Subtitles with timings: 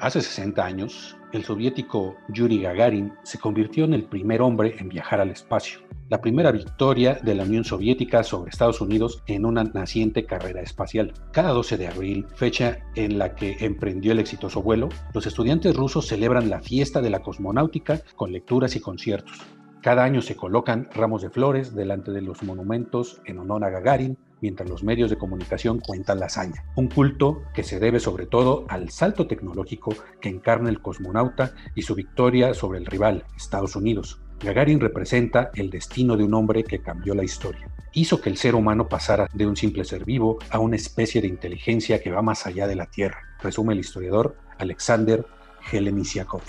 [0.00, 5.20] Hace 60 años, el soviético Yuri Gagarin se convirtió en el primer hombre en viajar
[5.20, 10.26] al espacio la primera victoria de la Unión Soviética sobre Estados Unidos en una naciente
[10.26, 11.14] carrera espacial.
[11.30, 16.08] Cada 12 de abril, fecha en la que emprendió el exitoso vuelo, los estudiantes rusos
[16.08, 19.40] celebran la fiesta de la cosmonáutica con lecturas y conciertos.
[19.82, 24.18] Cada año se colocan ramos de flores delante de los monumentos en honor a Gagarin,
[24.40, 26.64] mientras los medios de comunicación cuentan la hazaña.
[26.76, 31.82] Un culto que se debe sobre todo al salto tecnológico que encarna el cosmonauta y
[31.82, 34.20] su victoria sobre el rival, Estados Unidos.
[34.42, 37.68] Gagarin representa el destino de un hombre que cambió la historia.
[37.92, 41.28] Hizo que el ser humano pasara de un simple ser vivo a una especie de
[41.28, 45.26] inteligencia que va más allá de la Tierra, resume el historiador Alexander
[45.70, 46.42] Helenisiakov.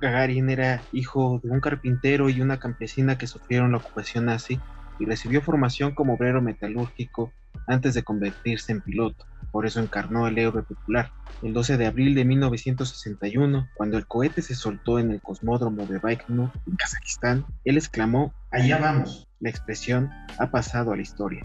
[0.00, 4.60] Gagarin era hijo de un carpintero y una campesina que sufrieron la ocupación nazi
[4.98, 7.32] y recibió formación como obrero metalúrgico
[7.66, 9.26] antes de convertirse en piloto.
[9.52, 11.10] Por eso encarnó el héroe popular.
[11.42, 15.98] El 12 de abril de 1961, cuando el cohete se soltó en el cosmódromo de
[15.98, 19.28] Baikonur, en Kazajistán, él exclamó, Allá vamos.
[19.40, 21.42] La expresión ha pasado a la historia.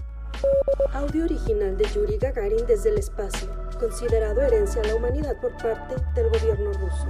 [0.94, 5.96] Audio original de Yuri Gagarin desde el espacio, considerado herencia a la humanidad por parte
[6.16, 7.08] del gobierno ruso.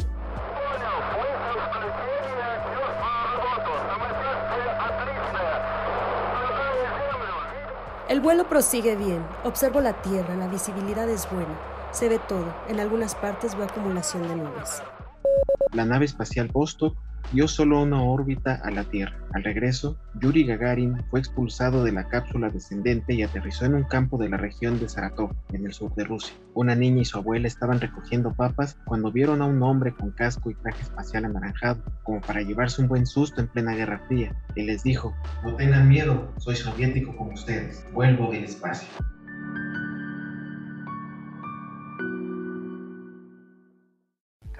[8.14, 9.26] El vuelo prosigue bien.
[9.44, 11.58] Observo la Tierra, la visibilidad es buena.
[11.90, 12.46] Se ve todo.
[12.70, 14.84] En algunas partes veo acumulación de nubes.
[15.72, 16.96] La nave espacial Vostok
[17.32, 19.18] dio solo una órbita a la Tierra.
[19.34, 24.18] Al regreso, Yuri Gagarin fue expulsado de la cápsula descendente y aterrizó en un campo
[24.18, 26.36] de la región de Saratov, en el sur de Rusia.
[26.54, 30.52] Una niña y su abuela estaban recogiendo papas cuando vieron a un hombre con casco
[30.52, 34.36] y traje espacial anaranjado, como para llevarse un buen susto en plena Guerra Fría.
[34.56, 38.88] Él les dijo, no tengan miedo, soy soviético como ustedes, vuelvo del espacio.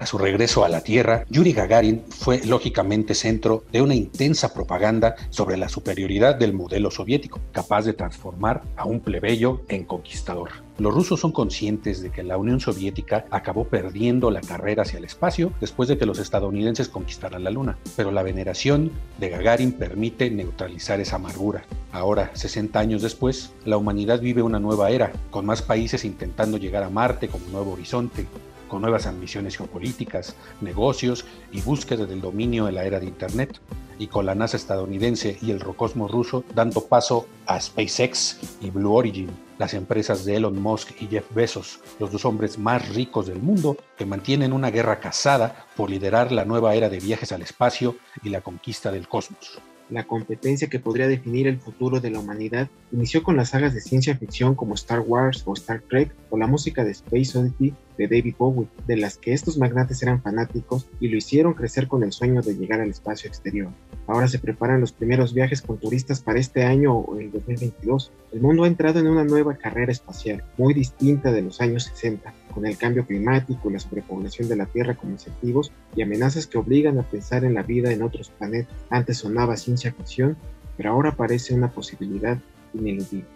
[0.04, 5.14] A su regreso a la Tierra, Yuri Gagarin fue lógicamente centro de una intensa propaganda
[5.30, 10.50] sobre la superioridad del modelo soviético, capaz de transformar a un plebeyo en conquistador.
[10.76, 15.06] Los rusos son conscientes de que la Unión Soviética acabó perdiendo la carrera hacia el
[15.06, 20.30] espacio después de que los estadounidenses conquistaran la Luna, pero la veneración de Gagarin permite
[20.30, 21.64] neutralizar esa amargura.
[21.92, 26.82] Ahora, 60 años después, la humanidad vive una nueva era, con más países intentando llegar
[26.82, 28.26] a Marte como nuevo horizonte,
[28.68, 33.60] con nuevas ambiciones geopolíticas, negocios y búsqueda del dominio de la era de Internet,
[33.98, 38.92] y con la NASA estadounidense y el Rocosmo ruso dando paso a SpaceX y Blue
[38.92, 43.40] Origin, las empresas de Elon Musk y Jeff Bezos, los dos hombres más ricos del
[43.40, 47.96] mundo que mantienen una guerra casada por liderar la nueva era de viajes al espacio
[48.22, 49.60] y la conquista del cosmos.
[49.90, 53.82] La competencia que podría definir el futuro de la humanidad inició con las sagas de
[53.82, 58.08] ciencia ficción como Star Wars o Star Trek o la música de Space Oddity de
[58.08, 62.12] David Bowie, de las que estos magnates eran fanáticos y lo hicieron crecer con el
[62.12, 63.70] sueño de llegar al espacio exterior.
[64.06, 68.12] Ahora se preparan los primeros viajes con turistas para este año o el 2022.
[68.32, 72.34] El mundo ha entrado en una nueva carrera espacial, muy distinta de los años 60,
[72.52, 76.58] con el cambio climático y la sobrepoblación de la Tierra como incentivos y amenazas que
[76.58, 78.74] obligan a pensar en la vida en otros planetas.
[78.90, 80.36] Antes sonaba ciencia ficción,
[80.76, 82.38] pero ahora parece una posibilidad
[82.74, 83.26] ineludible.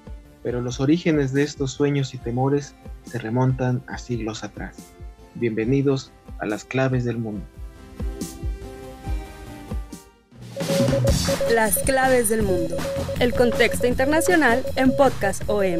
[0.42, 4.76] Pero los orígenes de estos sueños y temores se remontan a siglos atrás.
[5.34, 7.44] Bienvenidos a las claves del mundo.
[11.52, 12.76] Las claves del mundo.
[13.20, 15.78] El contexto internacional en Podcast OM.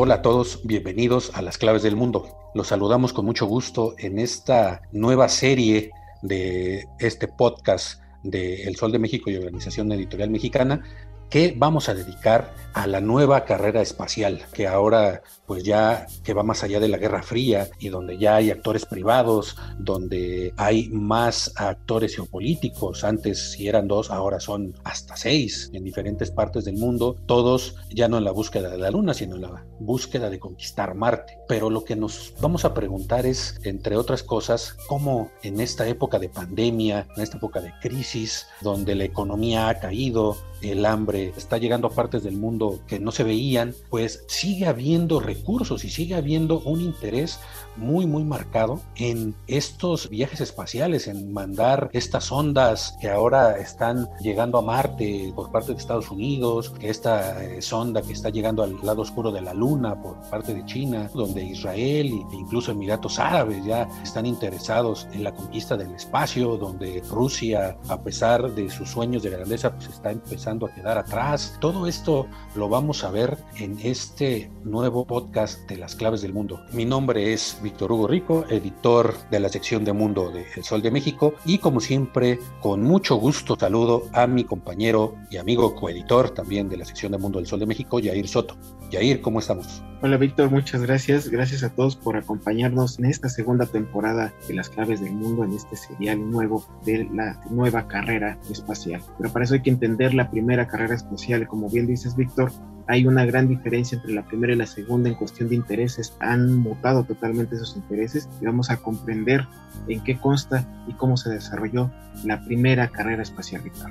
[0.00, 2.28] Hola a todos, bienvenidos a Las Claves del Mundo.
[2.54, 5.90] Los saludamos con mucho gusto en esta nueva serie
[6.22, 10.84] de este podcast de El Sol de México y Organización Editorial Mexicana,
[11.30, 16.42] ¿Qué vamos a dedicar a la nueva carrera espacial que ahora pues ya que va
[16.42, 21.52] más allá de la Guerra Fría y donde ya hay actores privados, donde hay más
[21.56, 27.16] actores geopolíticos, antes si eran dos, ahora son hasta seis en diferentes partes del mundo,
[27.26, 30.94] todos ya no en la búsqueda de la Luna, sino en la búsqueda de conquistar
[30.94, 31.38] Marte.
[31.48, 36.18] Pero lo que nos vamos a preguntar es, entre otras cosas, cómo en esta época
[36.18, 41.58] de pandemia, en esta época de crisis, donde la economía ha caído, el hambre está
[41.58, 46.14] llegando a partes del mundo que no se veían, pues sigue habiendo recursos y sigue
[46.14, 47.40] habiendo un interés
[47.76, 54.58] muy, muy marcado en estos viajes espaciales, en mandar estas ondas que ahora están llegando
[54.58, 58.76] a Marte por parte de Estados Unidos, que esta eh, sonda que está llegando al
[58.82, 63.64] lado oscuro de la Luna por parte de China, donde Israel e incluso Emiratos Árabes
[63.64, 69.22] ya están interesados en la conquista del espacio, donde Rusia, a pesar de sus sueños
[69.22, 71.58] de grandeza, pues está empezando a quedar atrás.
[71.60, 76.62] Todo esto lo vamos a ver en este nuevo podcast de las claves del mundo.
[76.72, 80.80] Mi nombre es Víctor Hugo Rico, editor de la sección de Mundo de El Sol
[80.80, 86.30] de México y como siempre, con mucho gusto saludo a mi compañero y amigo coeditor
[86.30, 88.56] también de la sección de Mundo del Sol de México, Yair Soto.
[88.90, 89.82] Yair, ¿cómo estamos?
[90.00, 91.28] Hola Víctor, muchas gracias.
[91.28, 95.52] Gracias a todos por acompañarnos en esta segunda temporada de Las Claves del Mundo, en
[95.52, 99.02] este serial nuevo de la nueva carrera espacial.
[99.18, 101.48] Pero para eso hay que entender la primera carrera espacial.
[101.48, 102.52] Como bien dices Víctor,
[102.86, 106.16] hay una gran diferencia entre la primera y la segunda en cuestión de intereses.
[106.20, 109.44] Han mutado totalmente esos intereses y vamos a comprender
[109.88, 111.90] en qué consta y cómo se desarrolló
[112.24, 113.90] la primera carrera espacial, Víctor.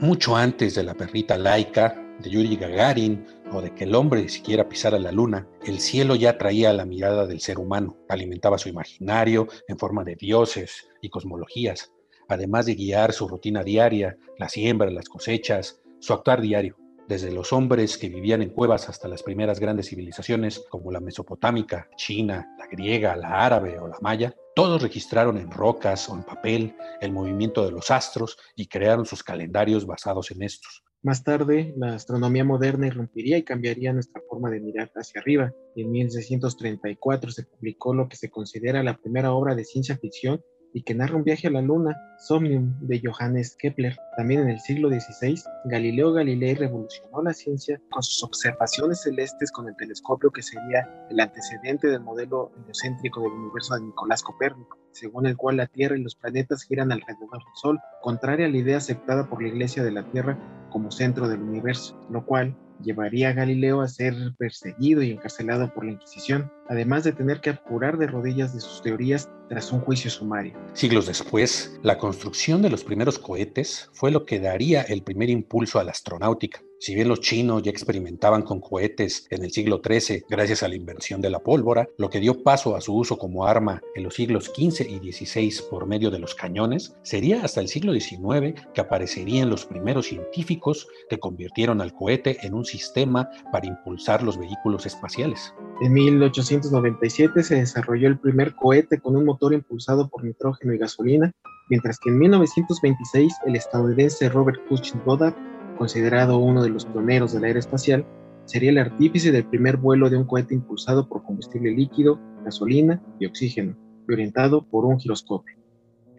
[0.00, 4.68] Mucho antes de la perrita laica, de Yuri Gagarin o de que el hombre siquiera
[4.68, 9.48] pisara la luna, el cielo ya traía la mirada del ser humano, alimentaba su imaginario
[9.68, 11.92] en forma de dioses y cosmologías,
[12.28, 16.76] además de guiar su rutina diaria, la siembra, las cosechas, su actuar diario,
[17.08, 21.88] desde los hombres que vivían en cuevas hasta las primeras grandes civilizaciones como la mesopotámica,
[21.96, 26.74] china, la griega, la árabe o la maya, todos registraron en rocas o en papel
[27.00, 30.82] el movimiento de los astros y crearon sus calendarios basados en estos.
[31.06, 35.54] Más tarde, la astronomía moderna irrumpiría y cambiaría nuestra forma de mirar hacia arriba.
[35.76, 40.42] En 1634 se publicó lo que se considera la primera obra de ciencia ficción
[40.72, 43.96] y que narra un viaje a la Luna, Somnium, de Johannes Kepler.
[44.16, 49.68] También en el siglo XVI, Galileo Galilei revolucionó la ciencia con sus observaciones celestes con
[49.68, 55.26] el telescopio que sería el antecedente del modelo heliocéntrico del universo de Nicolás Copérnico, según
[55.26, 58.78] el cual la Tierra y los planetas giran alrededor del Sol, contraria a la idea
[58.78, 60.38] aceptada por la Iglesia de la Tierra
[60.70, 65.84] como centro del universo, lo cual llevaría a Galileo a ser perseguido y encarcelado por
[65.84, 70.10] la Inquisición, además de tener que apurar de rodillas de sus teorías tras un juicio
[70.10, 70.54] sumario.
[70.72, 75.78] Siglos después, la construcción de los primeros cohetes fue lo que daría el primer impulso
[75.78, 76.60] a la astronáutica.
[76.78, 80.74] Si bien los chinos ya experimentaban con cohetes en el siglo XIII gracias a la
[80.74, 84.14] invención de la pólvora, lo que dio paso a su uso como arma en los
[84.14, 88.80] siglos XV y XVI por medio de los cañones, sería hasta el siglo XIX que
[88.82, 94.84] aparecerían los primeros científicos que convirtieron al cohete en un sistema para impulsar los vehículos
[94.84, 95.54] espaciales.
[95.80, 101.32] En 1897 se desarrolló el primer cohete con un motor impulsado por nitrógeno y gasolina,
[101.70, 105.34] mientras que en 1926 el estadounidense Robert Cushing Goddard
[105.76, 108.06] considerado uno de los pioneros de la era espacial,
[108.44, 113.26] sería el artífice del primer vuelo de un cohete impulsado por combustible líquido, gasolina y
[113.26, 113.76] oxígeno,
[114.08, 115.56] y orientado por un giroscopio.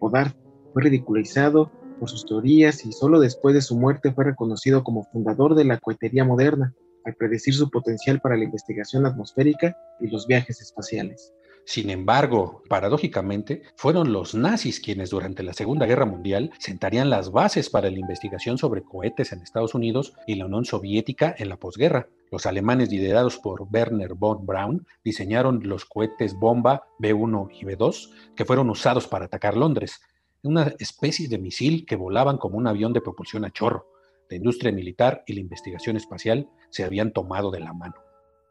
[0.00, 0.32] Goddard
[0.72, 5.54] fue ridiculizado por sus teorías y solo después de su muerte fue reconocido como fundador
[5.54, 10.60] de la cohetería moderna, al predecir su potencial para la investigación atmosférica y los viajes
[10.60, 11.32] espaciales.
[11.68, 17.68] Sin embargo, paradójicamente, fueron los nazis quienes durante la Segunda Guerra Mundial sentarían las bases
[17.68, 22.08] para la investigación sobre cohetes en Estados Unidos y la Unión Soviética en la posguerra.
[22.32, 28.46] Los alemanes, liderados por Werner von Braun, diseñaron los cohetes bomba B-1 y B-2 que
[28.46, 30.00] fueron usados para atacar Londres,
[30.42, 33.88] una especie de misil que volaban como un avión de propulsión a chorro.
[34.30, 38.07] La industria militar y la investigación espacial se habían tomado de la mano.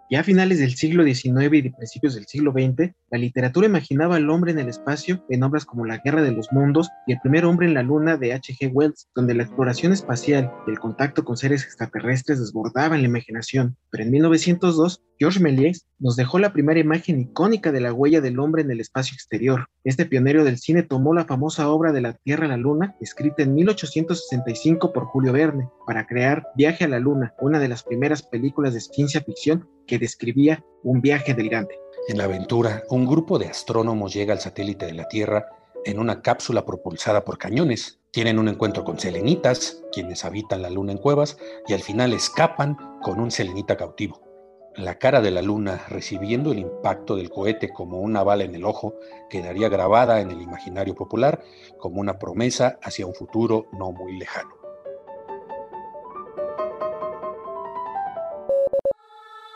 [0.09, 4.29] Ya a finales del siglo XIX y principios del siglo XX, la literatura imaginaba al
[4.29, 7.43] hombre en el espacio en obras como La Guerra de los Mundos y El primer
[7.43, 8.71] hombre en la luna de H.G.
[8.71, 13.75] Wells, donde la exploración espacial y el contacto con seres extraterrestres desbordaban la imaginación.
[13.89, 18.39] Pero en 1902, Georges Méliès nos dejó la primera imagen icónica de la huella del
[18.39, 19.67] hombre en el espacio exterior.
[19.83, 23.43] Este pionero del cine tomó la famosa obra de la Tierra a la Luna, escrita
[23.43, 28.21] en 1865 por Julio Verne, para crear Viaje a la Luna, una de las primeras
[28.21, 31.79] películas de ciencia ficción que describía un viaje delirante.
[32.07, 35.47] En la aventura, un grupo de astrónomos llega al satélite de la Tierra
[35.85, 37.99] en una cápsula propulsada por cañones.
[38.11, 42.77] Tienen un encuentro con selenitas, quienes habitan la luna en cuevas, y al final escapan
[43.01, 44.21] con un selenita cautivo.
[44.75, 48.63] La cara de la luna, recibiendo el impacto del cohete como una bala en el
[48.63, 48.93] ojo,
[49.29, 51.41] quedaría grabada en el imaginario popular
[51.79, 54.56] como una promesa hacia un futuro no muy lejano.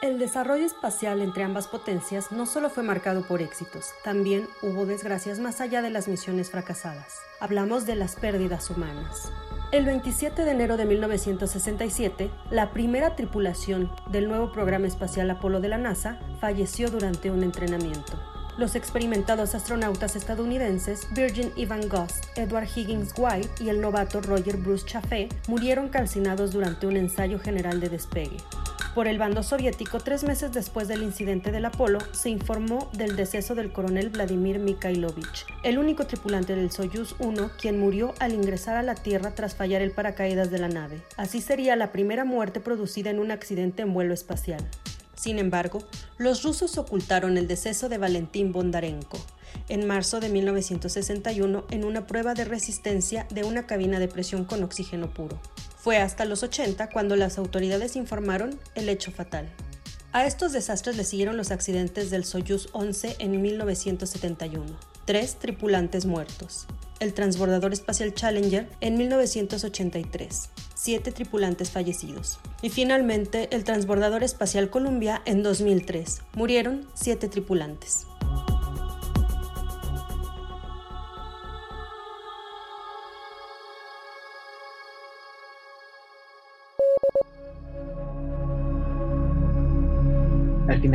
[0.02, 5.38] El desarrollo espacial entre ambas potencias no solo fue marcado por éxitos, también hubo desgracias
[5.38, 7.20] más allá de las misiones fracasadas.
[7.40, 9.32] Hablamos de las pérdidas humanas.
[9.72, 15.70] El 27 de enero de 1967, la primera tripulación del nuevo programa espacial Apolo de
[15.70, 18.20] la NASA falleció durante un entrenamiento.
[18.58, 24.86] Los experimentados astronautas estadounidenses Virgin Ivan Goss, Edward Higgins White y el novato Roger Bruce
[24.86, 28.38] Chaffee murieron calcinados durante un ensayo general de despegue.
[28.94, 33.56] Por el bando soviético, tres meses después del incidente del Apolo, se informó del deceso
[33.56, 38.84] del coronel Vladimir Mikhailovich, el único tripulante del Soyuz 1 quien murió al ingresar a
[38.84, 41.02] la Tierra tras fallar el paracaídas de la nave.
[41.16, 44.68] Así sería la primera muerte producida en un accidente en vuelo espacial.
[45.16, 45.84] Sin embargo,
[46.18, 49.20] los rusos ocultaron el deceso de Valentín Bondarenko
[49.70, 54.64] en marzo de 1961 en una prueba de resistencia de una cabina de presión con
[54.64, 55.40] oxígeno puro.
[55.82, 59.50] Fue hasta los 80 cuando las autoridades informaron el hecho fatal.
[60.14, 64.64] A estos desastres le siguieron los accidentes del Soyuz 11 en 1971.
[65.06, 66.68] Tres tripulantes muertos.
[67.00, 70.50] El transbordador espacial Challenger en 1983.
[70.76, 72.40] Siete tripulantes fallecidos.
[72.62, 76.22] Y finalmente el transbordador espacial Columbia en 2003.
[76.36, 78.06] Murieron siete tripulantes.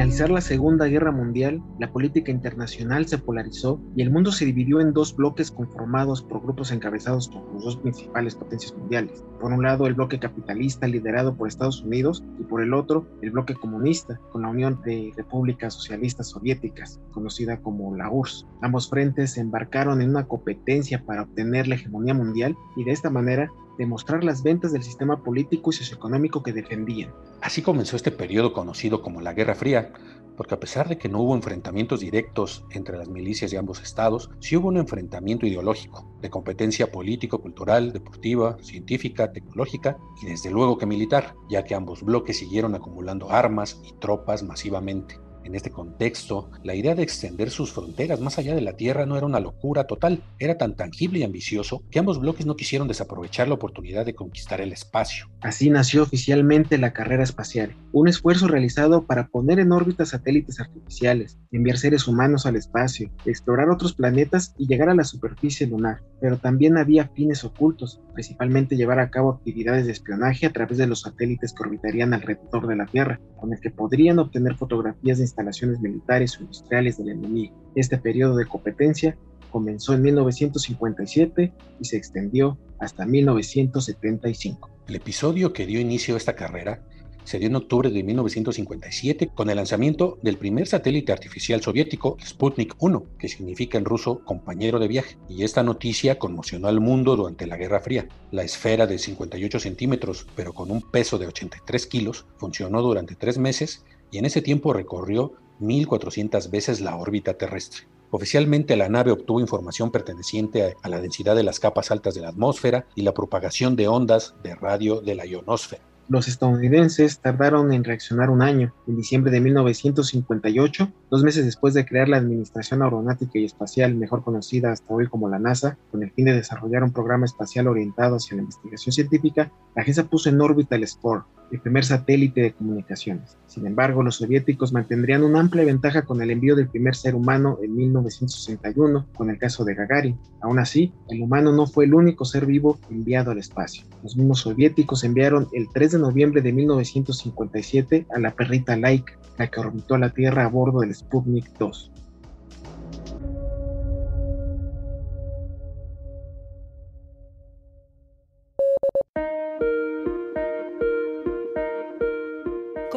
[0.07, 4.81] Finalizar la Segunda Guerra Mundial, la política internacional se polarizó y el mundo se dividió
[4.81, 9.25] en dos bloques conformados por grupos encabezados por los dos principales potencias mundiales.
[9.41, 13.33] Por un lado, el bloque capitalista liderado por Estados Unidos y por el otro, el
[13.33, 18.47] bloque comunista con la Unión de Repúblicas Socialistas Soviéticas, conocida como la URSS.
[18.63, 23.11] Ambos frentes se embarcaron en una competencia para obtener la hegemonía mundial y de esta
[23.11, 27.13] manera demostrar las ventas del sistema político y socioeconómico que defendían.
[27.41, 29.93] Así comenzó este periodo conocido como la Guerra Fría,
[30.37, 34.31] porque a pesar de que no hubo enfrentamientos directos entre las milicias de ambos estados,
[34.41, 40.79] sí hubo un enfrentamiento ideológico, de competencia político, cultural, deportiva, científica, tecnológica y desde luego
[40.79, 45.19] que militar, ya que ambos bloques siguieron acumulando armas y tropas masivamente.
[45.47, 49.17] En este contexto, la idea de extender sus fronteras más allá de la Tierra no
[49.17, 53.47] era una locura total, era tan tangible y ambicioso que ambos bloques no quisieron desaprovechar
[53.47, 55.29] la oportunidad de conquistar el espacio.
[55.47, 61.39] Así nació oficialmente la carrera espacial, un esfuerzo realizado para poner en órbita satélites artificiales,
[61.53, 66.03] enviar seres humanos al espacio, explorar otros planetas y llegar a la superficie lunar.
[66.21, 70.89] Pero también había fines ocultos, principalmente llevar a cabo actividades de espionaje a través de
[70.89, 75.25] los satélites que orbitarían alrededor de la Tierra, con el que podrían obtener fotografías de
[75.25, 77.55] instalaciones militares o industriales del enemigo.
[77.77, 79.17] Este periodo de competencia
[79.51, 84.71] comenzó en 1957 y se extendió hasta 1975.
[84.89, 86.83] El episodio que dio inicio a esta carrera
[87.27, 92.77] se dio en octubre de 1957 con el lanzamiento del primer satélite artificial soviético, Sputnik
[92.79, 95.17] 1, que significa en ruso compañero de viaje.
[95.29, 98.07] Y esta noticia conmocionó al mundo durante la Guerra Fría.
[98.31, 103.39] La esfera de 58 centímetros, pero con un peso de 83 kilos, funcionó durante tres
[103.39, 107.89] meses y en ese tiempo recorrió 1.400 veces la órbita terrestre.
[108.17, 112.31] Oficialmente la nave obtuvo información perteneciente a la densidad de las capas altas de la
[112.31, 115.83] atmósfera y la propagación de ondas de radio de la ionosfera.
[116.09, 118.73] Los estadounidenses tardaron en reaccionar un año.
[118.87, 124.23] En diciembre de 1958, dos meses después de crear la Administración Aeronáutica y Espacial, mejor
[124.23, 128.17] conocida hasta hoy como la NASA, con el fin de desarrollar un programa espacial orientado
[128.17, 132.53] hacia la investigación científica, la agencia puso en órbita el Spore, el primer satélite de
[132.53, 133.37] comunicaciones.
[133.47, 137.59] Sin embargo, los soviéticos mantendrían una amplia ventaja con el envío del primer ser humano
[137.63, 140.19] en 1961, con el caso de Gagarin.
[140.41, 143.85] Aún así, el humano no fue el único ser vivo enviado al espacio.
[144.03, 149.49] Los mismos soviéticos enviaron el 3 de noviembre de 1957 a la perrita Laika, la
[149.49, 151.93] que orbitó la Tierra a bordo del Sputnik 2.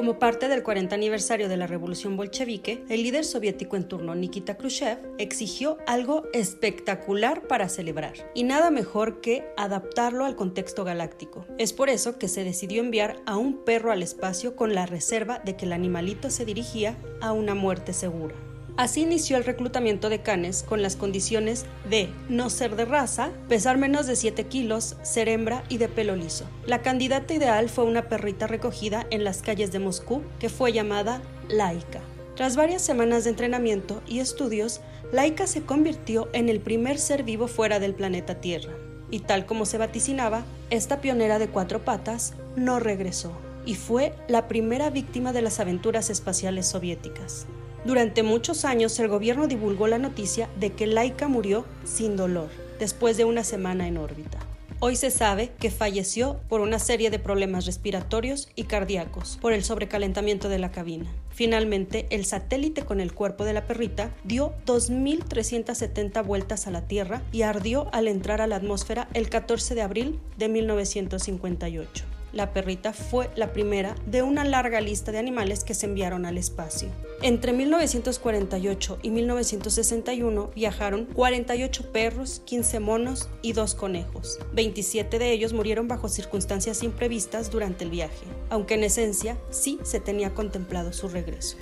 [0.10, 4.58] Como parte del 40 aniversario de la revolución bolchevique, el líder soviético en turno Nikita
[4.58, 11.46] Khrushchev exigió algo espectacular para celebrar, y nada mejor que adaptarlo al contexto galáctico.
[11.60, 15.44] Es por eso que se decidió enviar a un perro al espacio con la reserva
[15.46, 18.34] de que el animalito se dirigía a una muerte segura.
[18.79, 23.77] Así inició el reclutamiento de canes con las condiciones de no ser de raza, pesar
[23.77, 26.45] menos de 7 kilos, ser hembra y de pelo liso.
[26.65, 31.21] La candidata ideal fue una perrita recogida en las calles de Moscú que fue llamada
[31.50, 32.00] Laika.
[32.38, 34.79] Tras varias semanas de entrenamiento y estudios,
[35.12, 38.71] Laika se convirtió en el primer ser vivo fuera del planeta Tierra.
[39.12, 43.33] Y tal como se vaticinaba, esta pionera de cuatro patas no regresó
[43.65, 47.45] y fue la primera víctima de las aventuras espaciales soviéticas.
[47.86, 53.15] Durante muchos años el gobierno divulgó la noticia de que Laika murió sin dolor, después
[53.15, 54.39] de una semana en órbita.
[54.81, 59.63] Hoy se sabe que falleció por una serie de problemas respiratorios y cardíacos por el
[59.63, 61.12] sobrecalentamiento de la cabina.
[61.31, 67.21] Finalmente, el satélite con el cuerpo de la perrita dio 2.370 vueltas a la Tierra
[67.33, 72.93] y ardió al entrar a la atmósfera el 14 de abril de 1958 la perrita
[72.93, 76.89] fue la primera de una larga lista de animales que se enviaron al espacio.
[77.21, 84.39] Entre 1948 y 1961 viajaron 48 perros, 15 monos y 2 conejos.
[84.53, 90.00] 27 de ellos murieron bajo circunstancias imprevistas durante el viaje, aunque en esencia sí se
[90.00, 91.57] tenía contemplado su regreso.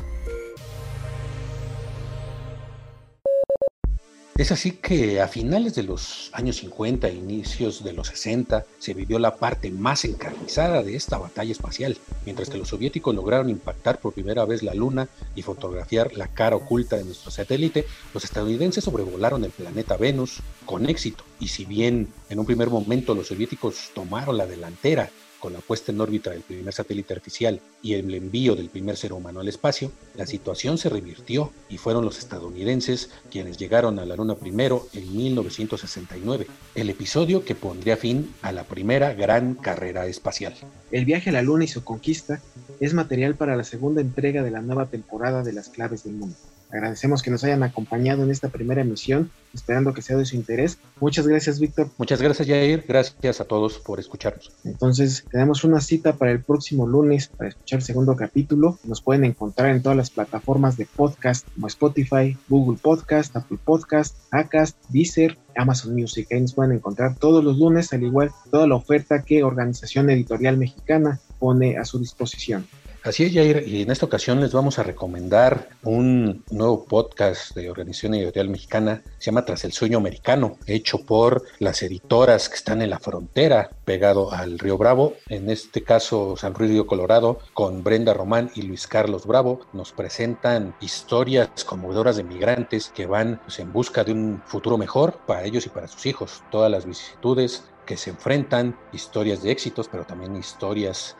[4.37, 8.93] Es así que a finales de los años 50 e inicios de los 60 se
[8.93, 13.99] vivió la parte más encarnizada de esta batalla espacial, mientras que los soviéticos lograron impactar
[13.99, 18.83] por primera vez la Luna y fotografiar la cara oculta de nuestro satélite, los estadounidenses
[18.83, 23.91] sobrevolaron el planeta Venus con éxito, y si bien en un primer momento los soviéticos
[23.93, 28.55] tomaron la delantera con la puesta en órbita del primer satélite artificial y el envío
[28.55, 33.57] del primer ser humano al espacio, la situación se revirtió y fueron los estadounidenses quienes
[33.57, 39.13] llegaron a la Luna primero en 1969, el episodio que pondría fin a la primera
[39.13, 40.55] gran carrera espacial.
[40.91, 42.41] El viaje a la Luna y su conquista
[42.79, 46.35] es material para la segunda entrega de la nueva temporada de las claves del mundo.
[46.71, 50.77] Agradecemos que nos hayan acompañado en esta primera emisión, esperando que sea de su interés.
[50.99, 51.89] Muchas gracias, Víctor.
[51.97, 52.83] Muchas gracias, Jair.
[52.87, 54.51] Gracias a todos por escucharnos.
[54.63, 58.79] Entonces, tenemos una cita para el próximo lunes para escuchar el segundo capítulo.
[58.83, 64.15] Nos pueden encontrar en todas las plataformas de podcast como Spotify, Google Podcast, Apple Podcast,
[64.31, 66.27] Acast, Deezer, Amazon Music.
[66.31, 70.57] Ahí nos pueden encontrar todos los lunes, al igual toda la oferta que Organización Editorial
[70.57, 72.67] Mexicana pone a su disposición.
[73.03, 77.69] Así es, Jair, y en esta ocasión les vamos a recomendar un nuevo podcast de
[77.69, 82.81] Organización Editorial Mexicana, se llama Tras el Sueño Americano, hecho por las editoras que están
[82.81, 88.13] en la frontera, pegado al Río Bravo, en este caso San Río Colorado, con Brenda
[88.13, 93.71] Román y Luis Carlos Bravo, nos presentan historias conmovedoras de migrantes que van pues, en
[93.71, 97.97] busca de un futuro mejor para ellos y para sus hijos, todas las vicisitudes que
[97.97, 101.15] se enfrentan, historias de éxitos, pero también historias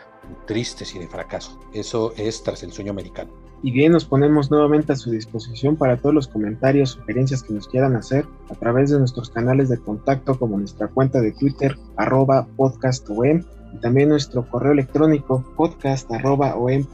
[0.45, 1.59] tristes y de fracaso.
[1.73, 3.31] Eso es tras el sueño americano.
[3.63, 7.67] Y bien, nos ponemos nuevamente a su disposición para todos los comentarios, sugerencias que nos
[7.67, 12.47] quieran hacer a través de nuestros canales de contacto como nuestra cuenta de Twitter arroba
[12.55, 13.41] podcastom
[13.73, 16.85] y también nuestro correo electrónico podcast arroba Ahí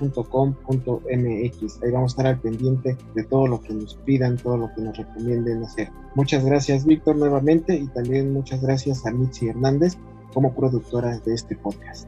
[1.91, 4.97] vamos a estar al pendiente de todo lo que nos pidan, todo lo que nos
[4.97, 5.89] recomienden hacer.
[6.15, 9.97] Muchas gracias Víctor nuevamente y también muchas gracias a Mitzi Hernández
[10.33, 12.07] como productora de este podcast.